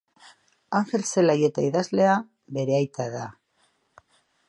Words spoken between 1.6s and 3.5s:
idazlea bere aita da.